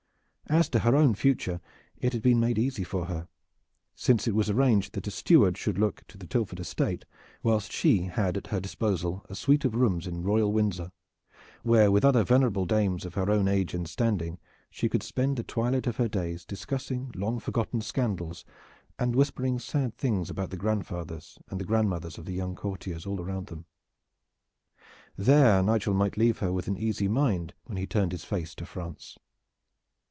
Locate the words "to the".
6.09-6.27